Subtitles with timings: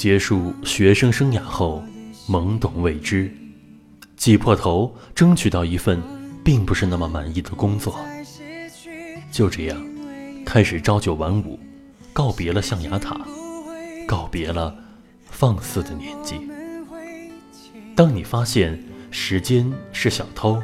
[0.00, 1.84] 结束学生生涯后，
[2.26, 3.30] 懵懂未知，
[4.16, 6.02] 挤破头争取到一份
[6.42, 7.94] 并不是那么满意的工作，
[9.30, 9.78] 就这样
[10.42, 11.60] 开始朝九晚五，
[12.14, 13.20] 告别了象牙塔，
[14.06, 14.74] 告别了
[15.26, 16.36] 放肆的年纪。
[17.94, 20.62] 当你发现时间是小偷，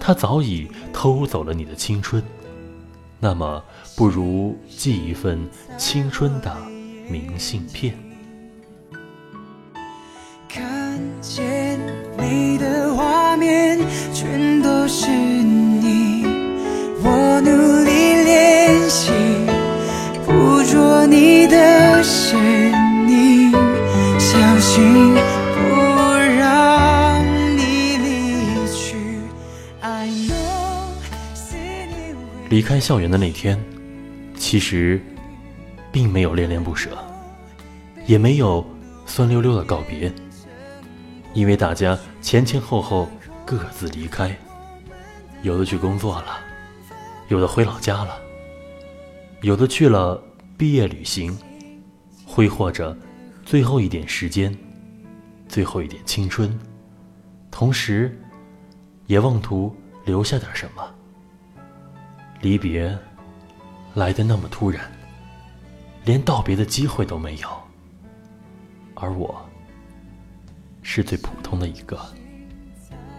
[0.00, 2.20] 他早已偷走了你的青春，
[3.20, 3.62] 那么
[3.94, 5.38] 不如寄一份
[5.78, 6.52] 青春的
[7.08, 7.96] 明信片。
[32.48, 33.58] 离开校园的那天，
[34.36, 35.00] 其实
[35.90, 36.96] 并没有恋恋不舍，
[38.06, 38.64] 也没有
[39.04, 40.12] 酸溜溜的告别。
[41.34, 43.08] 因为大家前前后后
[43.44, 44.34] 各自离开，
[45.42, 46.38] 有的去工作了，
[47.28, 48.16] 有的回老家了，
[49.42, 50.22] 有的去了
[50.56, 51.36] 毕业旅行，
[52.24, 52.96] 挥霍着
[53.44, 54.56] 最后一点时间，
[55.48, 56.58] 最后一点青春，
[57.50, 58.18] 同时，
[59.06, 60.82] 也妄图留下点什么。
[62.40, 62.98] 离别
[63.92, 64.90] 来的那么突然，
[66.06, 67.48] 连道别的机会都没有，
[68.94, 69.46] 而我。
[70.88, 72.00] 是最普通的一个，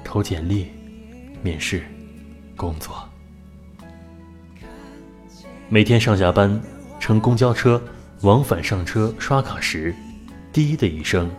[0.01, 0.71] 投简历、
[1.43, 1.83] 面试、
[2.55, 2.95] 工作，
[5.67, 6.61] 每天上下班
[6.97, 7.81] 乘公交车
[8.21, 9.93] 往返上车刷卡时，
[10.53, 11.29] 滴的一声，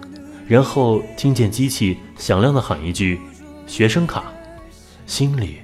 [0.46, 3.18] 然后听见机器响亮的喊一句
[3.66, 4.30] “学生卡”，
[5.08, 5.58] 心里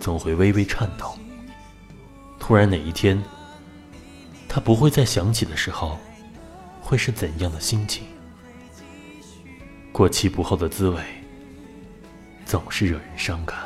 [0.00, 1.16] 总会微微颤抖。
[2.40, 3.22] 突然哪一天，
[4.48, 5.96] 他不会再想起的时候，
[6.80, 8.04] 会是怎样的心情？
[9.92, 11.00] 过期不候的滋味，
[12.44, 13.56] 总是惹人伤感。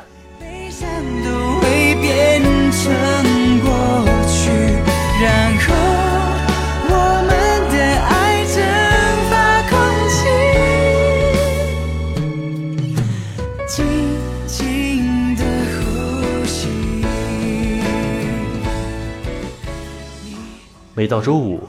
[20.99, 21.63] 每到周五，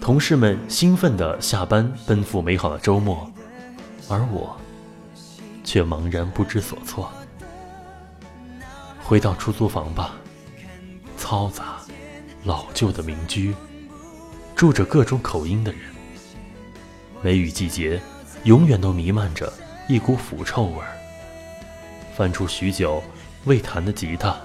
[0.00, 3.32] 同事们兴奋地下班，奔赴美好的周末。
[4.08, 4.56] 而我，
[5.62, 7.08] 却茫然不知所措。
[9.04, 10.16] 回到出租房吧，
[11.16, 11.76] 嘈杂、
[12.42, 13.54] 老旧的民居，
[14.56, 15.80] 住着各种口音的人。
[17.22, 18.02] 梅雨季节，
[18.42, 19.52] 永远都弥漫着
[19.88, 20.88] 一股腐臭味儿。
[22.16, 23.00] 翻出许久
[23.44, 24.36] 未弹的吉他，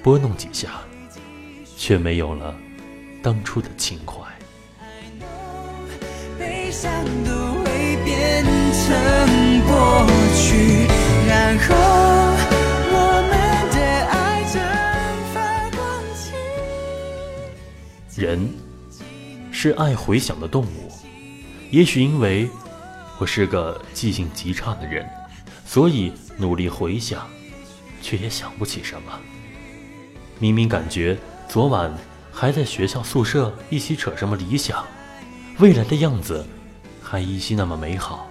[0.00, 0.74] 拨弄几下，
[1.76, 2.54] 却没有了
[3.22, 4.20] 当初的情怀。
[8.04, 10.86] 变成过去，
[11.28, 11.72] 然后
[18.16, 18.48] 人
[19.50, 20.90] 是爱回想的动物，
[21.70, 22.48] 也许因为
[23.18, 25.08] 我是个记性极差的人，
[25.66, 27.28] 所以努力回想，
[28.00, 29.12] 却也想不起什么。
[30.38, 31.16] 明明感觉
[31.48, 31.92] 昨晚
[32.32, 34.84] 还在学校宿舍一起扯什么理想，
[35.58, 36.44] 未来的样子。
[37.04, 38.26] 还依稀那么美好，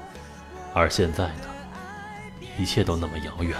[0.74, 1.44] 而现在呢，
[2.58, 3.56] 一切都那么遥远，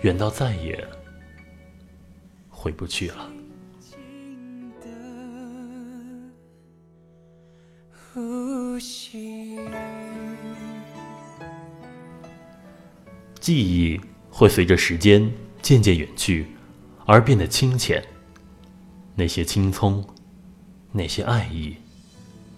[0.00, 0.84] 远到再也
[2.48, 3.30] 回不去了。
[13.38, 15.32] 记忆会随着时间
[15.62, 16.48] 渐渐远去，
[17.06, 18.04] 而变得清浅。
[19.20, 20.02] 那些青葱，
[20.92, 21.76] 那些爱意。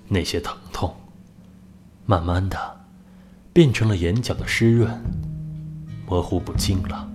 [0.07, 0.95] 那些疼痛，
[2.07, 2.57] 慢慢的
[3.53, 4.89] 变成了眼角的湿润，
[6.07, 7.09] 模糊不清了。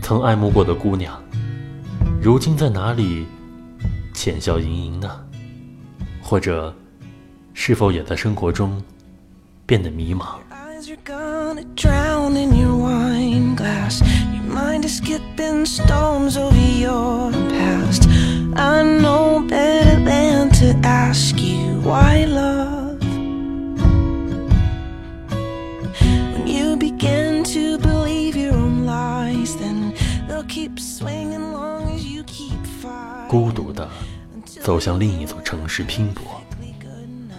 [0.00, 1.22] 曾爱慕过的姑娘，
[2.22, 3.26] 如今在哪里
[4.14, 5.20] 浅笑盈盈呢？
[6.22, 6.74] 或者，
[7.52, 8.82] 是否也在生活中
[9.66, 10.38] 变得迷茫？
[33.28, 33.86] 孤独的
[34.62, 36.24] 走向另一座城市拼搏，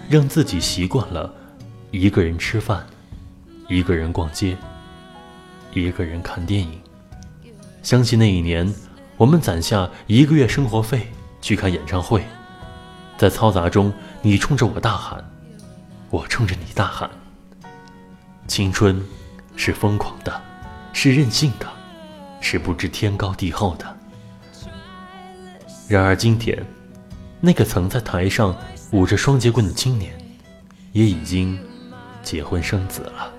[0.08, 1.34] 让自己习惯了
[1.92, 2.86] 一个人吃饭，
[3.68, 4.56] 一个人逛街，
[5.74, 6.79] 一个人看电影。
[7.82, 8.72] 想起那一年，
[9.18, 11.12] 我们攒下一个月生活费
[11.42, 12.24] 去看演唱会，
[13.18, 13.92] 在嘈杂中，
[14.22, 15.24] 你冲着我大喊，
[16.10, 17.10] 我冲着你大喊。
[18.48, 19.02] 青春
[19.56, 20.42] 是疯狂的，
[20.92, 21.68] 是任性的，
[22.42, 23.98] 是不知天高地厚的。
[25.88, 26.64] 然而今天，
[27.40, 28.56] 那个曾在台上
[28.92, 30.14] 舞着双截棍的青年，
[30.92, 31.58] 也已经
[32.22, 33.34] 结婚生子了。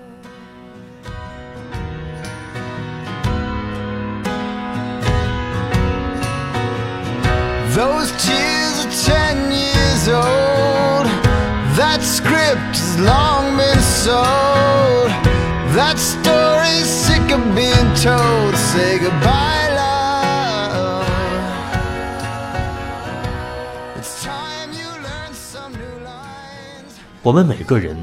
[27.23, 27.97] 我们每个人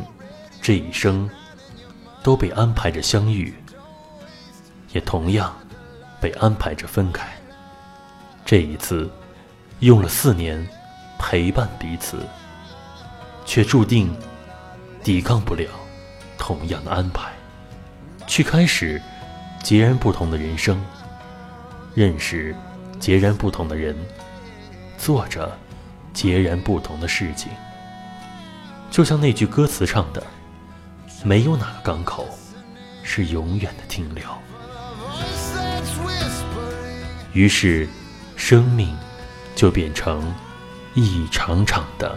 [0.61, 1.31] 这一生
[2.25, 3.55] 都被安排着相遇，
[4.93, 5.57] 也同样
[6.21, 7.29] 被安排着分开。
[8.45, 9.09] 这一次
[9.81, 10.67] 用了四年
[11.19, 12.27] 陪伴彼此，
[13.45, 14.15] 却注定
[15.05, 15.67] 抵抗不了
[16.37, 17.31] 同样的安排，
[18.27, 19.01] 去开始
[19.63, 20.85] 截然不同的人生，
[21.95, 22.55] 认识
[22.99, 23.97] 截然不同的人，
[24.97, 25.57] 做着
[26.13, 27.53] 截然不同的事情。
[28.91, 30.27] 就像那句歌词唱的
[31.23, 32.29] ：“没有哪个港口
[33.05, 34.25] 是永远的停留。”
[37.33, 37.89] 于是，
[38.35, 38.97] 生命
[39.59, 40.23] 就变成
[40.95, 42.17] 一场场的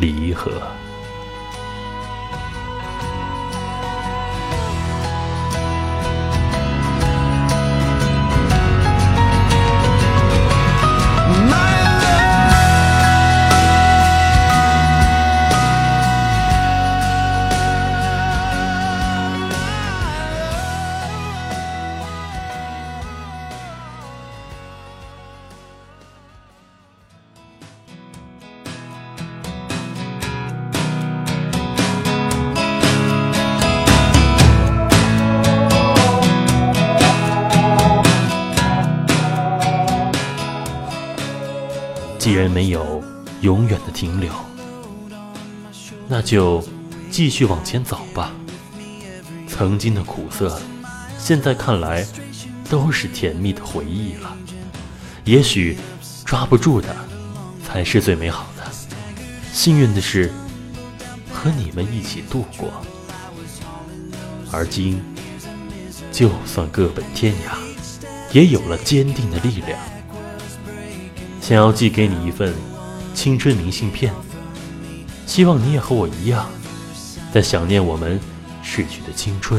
[0.00, 0.50] 离合。
[42.28, 43.02] 既然没有
[43.40, 44.30] 永远的停留，
[46.06, 46.62] 那就
[47.10, 48.30] 继续往前走吧。
[49.46, 50.60] 曾经的苦涩，
[51.18, 52.06] 现在看来
[52.68, 54.36] 都是甜蜜的回忆了。
[55.24, 55.78] 也许
[56.26, 56.94] 抓不住的
[57.66, 58.62] 才是最美好的。
[59.50, 60.30] 幸运的是，
[61.32, 62.70] 和你们一起度过。
[64.52, 65.00] 而今，
[66.12, 67.56] 就算各奔天涯，
[68.32, 69.80] 也有了坚定的力量。
[71.48, 72.54] 想要寄给你一份
[73.14, 74.12] 青春明信片，
[75.24, 76.46] 希望你也和我一样，
[77.32, 78.20] 在想念我们
[78.62, 79.58] 逝去的青春。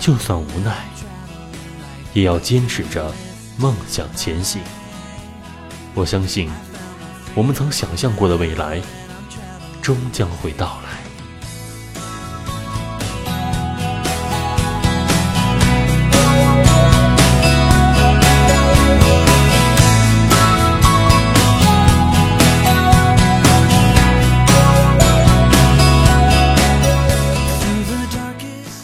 [0.00, 0.84] 就算无奈，
[2.12, 3.14] 也要坚持着
[3.56, 4.60] 梦想前行。
[5.94, 6.50] 我相信，
[7.36, 8.82] 我们曾想象过的未来，
[9.80, 10.89] 终将会到来。